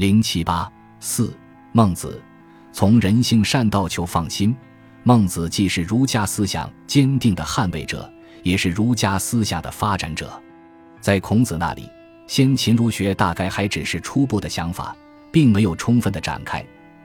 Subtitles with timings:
[0.00, 0.66] 零七八
[0.98, 1.30] 四，
[1.72, 2.18] 孟子
[2.72, 4.56] 从人性善道求放心。
[5.02, 8.10] 孟子既是儒家思想坚定的捍卫者，
[8.42, 10.32] 也是儒家思想的发展者。
[11.02, 11.86] 在孔子那里，
[12.26, 14.96] 先秦儒学大概还只是初步的想法，
[15.30, 16.62] 并没有充分的展开；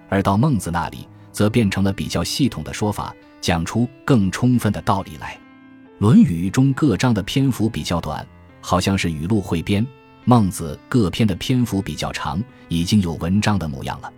[0.08, 5.34] 而到孟子那里，则变成了比较系统的说法，讲出更充分的道理来。
[6.00, 8.26] 《论语》中各章的篇幅比较短，
[8.62, 9.84] 好像是语录汇编；
[10.26, 14.12] 孟子各篇的篇幅比较长，已经有文章的模样了。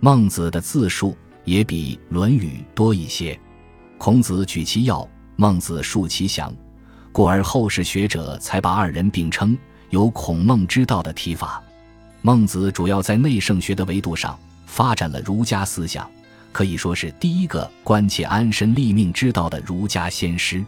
[0.00, 1.16] 孟子的字数。
[1.44, 3.38] 也比《论语》多一些。
[3.98, 5.06] 孔子举其要，
[5.36, 6.50] 孟子述其详，
[7.12, 9.54] 故而后世学者才把二人并称，
[9.90, 11.62] 有孔孟之道的提法。
[12.22, 16.10] 孟子主要在内圣学的维度上发展了儒家思想，
[16.50, 20.64] 可以说是第一个关切安身立命之道的儒家先师。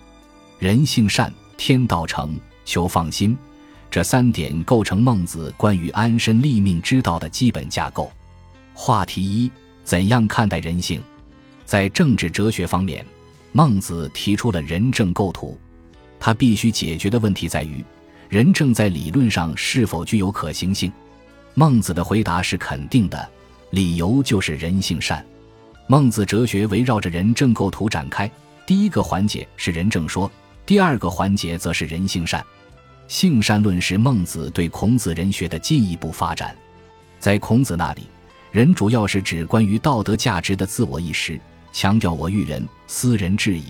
[0.58, 3.34] 人性善，天道诚，求放心，
[3.96, 8.12] 这三点构成孟子关于安身立命之道的基本架构。
[8.74, 9.50] 话题一。
[9.84, 11.00] 怎样看待人性？
[11.64, 13.02] 在政治哲学方面，
[13.52, 15.58] 孟子提出了仁政构图。
[16.20, 17.82] 他必须解决的问题在于，
[18.28, 20.92] 仁政在理论上是否具有可行性？
[21.54, 23.26] 孟子的回答是肯定的，
[23.70, 25.24] 理由就是人性善。
[25.86, 28.30] 孟子哲学围绕着仁政构图展开。
[28.66, 30.30] 第一个环节是仁政说，
[30.66, 32.44] 第二个环节则是人性善。
[33.08, 36.56] 性善论是孟子对孔子人学的进一步发展。
[37.18, 38.02] 在孔子那里。
[38.52, 41.38] 人主要是指关于道德价值的自我意识，
[41.74, 43.64] 强调我欲人，斯人至矣，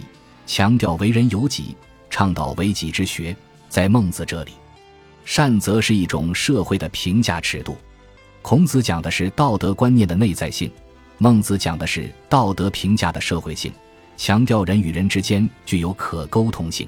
[0.46, 1.74] 强调为人有己，
[2.08, 3.34] 倡导为己之学。
[3.68, 4.52] 在孟子这里，
[5.24, 7.76] 善则是一种社会的评价尺度。
[8.42, 10.70] 孔子讲的是道德观念的内在性，
[11.18, 13.72] 孟子讲的是道德评价的社会性，
[14.16, 16.86] 强调人与人之间具有可沟通性。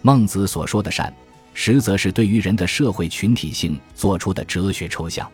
[0.00, 1.12] 孟子所说的善，
[1.58, 5.28] 实则是对于人的社会群体性做出的哲学抽象。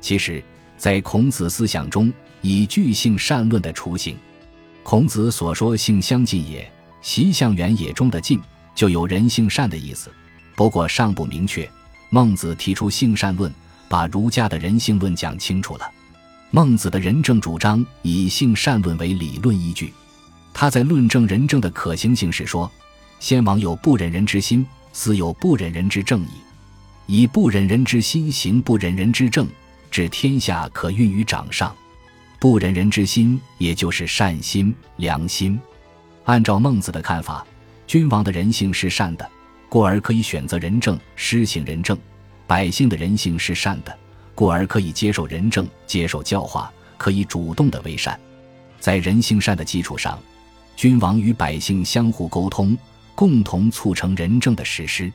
[0.00, 0.40] 其实。
[0.76, 2.12] 在孔子思想中，
[2.42, 4.16] 以具性善论的雏形。
[4.82, 6.68] 孔子所说“性相近也，
[7.00, 8.40] 习相远也”中的“近”
[8.74, 10.10] 就有人性善的意思，
[10.56, 11.66] 不过尚不明确。
[12.10, 13.50] 孟子提出性善论，
[13.88, 15.88] 把儒家的人性论讲清楚了。
[16.50, 19.94] 孟子的仁政主张以性善论为理论依据。
[20.52, 22.70] 他在论证仁政的可行性时说
[23.20, 26.28] ：“先王有不忍人之心，斯有不忍人之正矣。
[27.06, 29.46] 以不忍人之心行不忍人之政。”
[29.90, 31.72] 治天下可运于掌上，
[32.40, 35.56] 不忍人之心，也就是善心、良心。
[36.24, 37.46] 按照孟子的看法，
[37.86, 39.30] 君王的人性是善的，
[39.68, 41.96] 故而可以选择仁政，施行仁政；
[42.44, 43.96] 百姓的人性是善的，
[44.34, 48.18] 故而可以接受仁政，接受教化，可以主动的为善。
[48.80, 50.18] 在人性善的基础上，
[50.74, 52.76] 君王与百姓相互沟通，
[53.14, 55.12] 共同促成仁政的实施。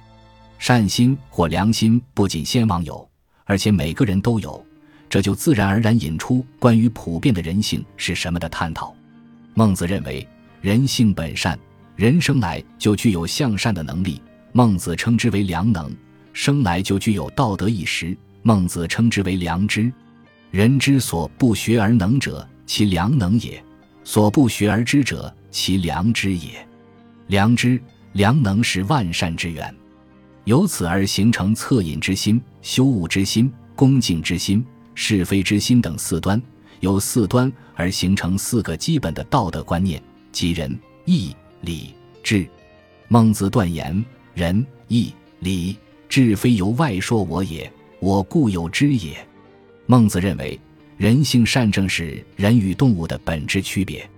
[0.58, 3.08] 善心或良心不仅先王有，
[3.46, 4.66] 而且每个人都有。
[5.10, 8.94] 这就自然而然引出关于普遍的人性是什么的探讨。
[9.56, 10.28] 孟子认为
[10.62, 11.58] 人性本善，
[11.96, 14.22] 人生来就具有向善的能力，
[14.52, 15.90] 孟子称之为良能；
[16.32, 19.92] 生来就具有道德意识，孟子称之为良知。
[20.52, 23.54] 人之所不学而能者，其良能也；
[24.04, 26.68] 所不学而知者，其良知也。
[27.30, 27.80] 良知、
[28.14, 29.72] 良能是万善之源，
[30.46, 34.66] 由此而形成恻隐之心、羞恶之心、恭敬之心。
[34.96, 36.42] 是非之心等四端，
[36.80, 40.02] 由四端而形成四个基本的道德观念，
[40.32, 42.46] 即仁、义、礼、智。
[43.08, 44.04] 孟子断言：
[44.34, 45.78] 仁、义、礼、
[46.10, 49.16] 智非由外说我也，我固有之也。
[49.86, 50.60] 孟子认为，
[50.98, 54.10] 人性善正是人与动物的本质区别。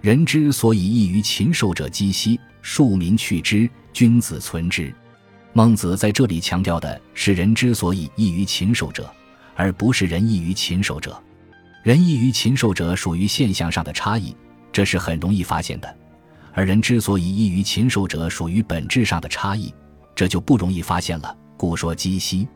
[0.00, 4.94] 人之所以异于禽兽者，积息；庶民去之，君子存之。
[5.52, 9.12] 孟子在这里强调的是人之所以异于禽兽者。
[9.54, 11.22] 而不是人异于禽兽者，
[11.82, 14.34] 人异于禽兽者属于现象上的差异，
[14.72, 15.88] 这是很容易发现的；
[16.54, 19.72] 而人之所以异于禽兽者，属于本质上的差异，
[20.14, 21.36] 这就不容易发现了。
[21.58, 22.48] 故说鸡西。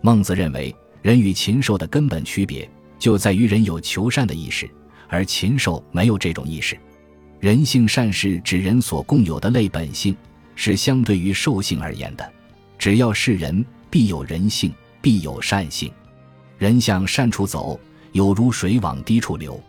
[0.00, 4.70] 孟子认为，人与禽兽的根本区别就在于人有求善的意识，
[5.08, 6.78] 而禽兽没有这种意识。
[7.38, 10.16] 人性善是指人所共有的类本性，
[10.54, 12.32] 是相对于兽性而言的。
[12.78, 15.92] 只要是人，必有人性，必有善性。
[16.58, 17.78] 人向善处走，
[18.12, 19.60] 有如水往低处流。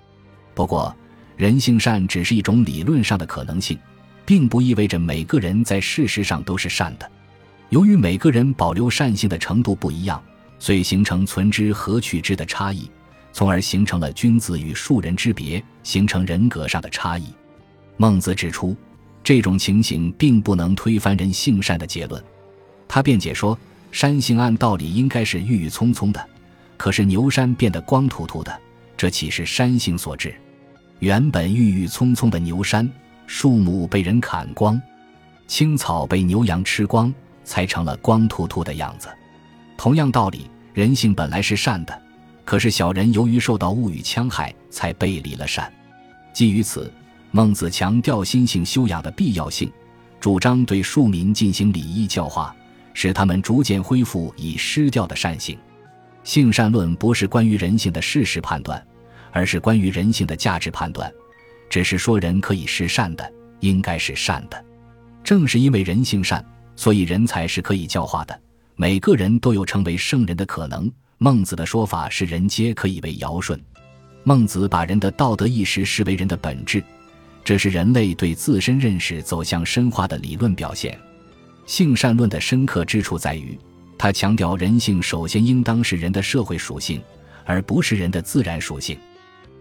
[0.54, 0.96] 不过，
[1.36, 3.78] 人性善只是一种理论上的可能性，
[4.26, 7.12] 并不意味着每个人在事实上都是善的。
[7.70, 10.24] 由于每个人保留善性的程度不一样，
[10.58, 12.90] 所以形成存之和取之的差异，
[13.34, 17.26] 从而形成了君子与庶人之别，形成人格上的差异。
[17.98, 18.76] 孟子指出，
[19.24, 22.24] 这种情形并不能推翻人性善的结论。
[22.88, 23.58] 他辩解说，
[23.92, 26.26] 山性按道理应该是郁郁葱葱的。
[26.78, 28.56] 可是牛山变得光秃秃的，
[28.96, 30.36] 这岂是山性所致？
[31.00, 32.88] 原本郁郁葱葱的牛山，
[33.26, 34.80] 树木被人砍光，
[35.48, 37.12] 青草被牛羊吃光，
[37.44, 39.10] 才成了光秃秃的样子。
[39.76, 42.02] 同样道理，人性本来是善的，
[42.46, 45.72] 可是小人由于受到物欲戕害，才背离了善。
[46.32, 46.92] 基于此，
[47.38, 49.72] 孟子强调心性修养的必要性，
[50.20, 52.56] 主张对庶民进行礼义教化，
[52.96, 55.56] 使他们逐渐恢复已失掉的善性。
[56.24, 58.84] 性善论不是关于人性的事实判断。
[59.32, 61.12] 而是关于人性的价值判断，
[61.70, 64.66] 只是说人可以是善的，应该是善的。
[65.24, 66.44] 正是因为人性善，
[66.76, 68.42] 所以人才是可以教化的。
[68.76, 70.92] 每个人都有成为圣人的可能。
[71.20, 73.60] 孟子的说法是：人皆可以为尧舜。
[74.24, 76.84] 孟子把人的道德意识视为人的本质，
[77.48, 81.00] 这是人类对自身认识走向深化的理论表现。
[81.66, 83.58] 性善论的深刻之处在于，
[83.98, 87.02] 它强调人性首先应当是人的社会属性，
[87.46, 88.98] 而不是人的自然属性。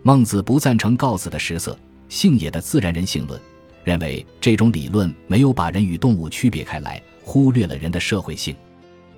[0.03, 1.79] 孟子不赞成告子的食色
[2.09, 3.41] 性也的自然人性论，
[3.85, 8.53] 认为这种理论没有把人与动物区别开来，忽略了人的社会性。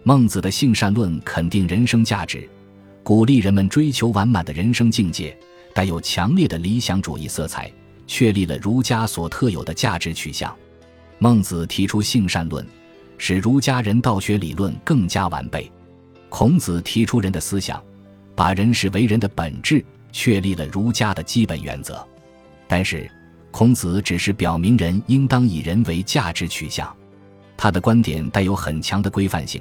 [0.03, 2.47] 孟子的性善论肯定人生价值，
[3.03, 5.35] 鼓励人们追求完满的人生境界，
[5.73, 7.73] 带有强烈的理想主义色彩，
[8.09, 10.53] 确立了儒家所特有的价值取向。
[11.19, 12.67] 孟子提出性善论，
[13.17, 15.71] 使儒家人道学理论更加完备。
[16.29, 17.81] 孔子提出人的思想，
[18.35, 19.85] 把人视为人的本质。
[20.11, 22.05] 确立了儒家的基本原则，
[22.67, 23.09] 但是
[23.51, 26.93] 孔子只是表明人应当以人为价值取向，
[27.59, 29.61] 他的观点带有很强的规范性。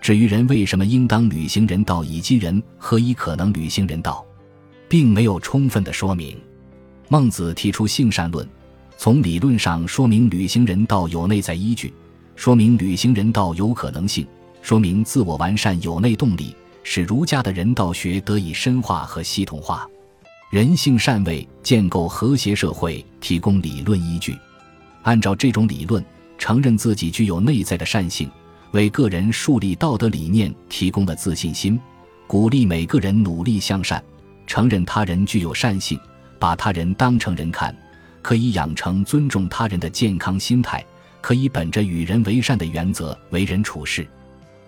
[0.00, 4.26] 至于人为什么应当履行人道，以及人何以可能履行人道，
[4.88, 6.36] 并没有充分的说明。
[7.08, 8.48] 孟子提出性善论，
[8.96, 11.92] 从理论上说明履行人道有内在依据，
[12.34, 14.26] 说明履行人道有可能性，
[14.60, 16.54] 说明自我完善有内动力。
[16.88, 19.88] 使儒家的人道学得以深化和系统化，
[20.52, 24.36] 人性善为建构和谐社会提供理论依据。
[25.02, 26.04] 按照这种理论，
[26.38, 28.30] 承认自己具有内在的善性，
[28.70, 31.76] 为个人树立道德理念提供了自信心，
[32.28, 34.00] 鼓励每个人努力向善。
[34.46, 35.98] 承认他人具有善性，
[36.38, 37.76] 把他人当成人看，
[38.22, 40.84] 可以养成尊重他人的健康心态，
[41.20, 44.06] 可以本着与人为善的原则为人处事。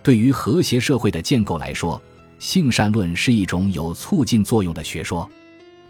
[0.01, 2.01] 对于和谐社会的建构来说，
[2.39, 5.29] 性善论是一种有促进作用的学说。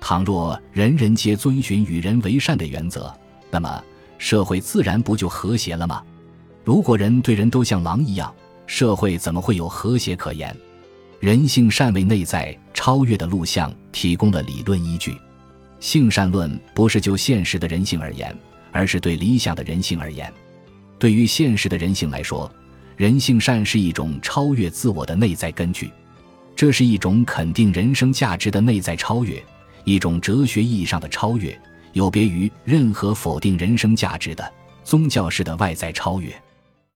[0.01, 3.13] 倘若人人皆遵循与人为善的原则，
[3.51, 3.83] 那么
[4.17, 6.01] 社会自然不就和谐了吗？
[6.63, 8.33] 如果人对人都像狼一样，
[8.65, 10.55] 社会怎么会有和谐可言？
[11.19, 15.17] 人性善为内在超越的路向提供了理论依据。
[15.79, 18.35] 性善论不是就现实的人性而言，
[18.71, 20.31] 而是对理想的人性而言。
[20.97, 22.51] 对于现实的人性来说，
[22.97, 25.89] 人性善是一种超越自我的内在根据。
[26.55, 29.41] 这是一种肯定人生价值的内在超越，
[29.85, 31.57] 一种哲学意义上的超越，
[31.93, 34.51] 有别于任何否定人生价值的
[34.83, 36.33] 宗教式的外在超越。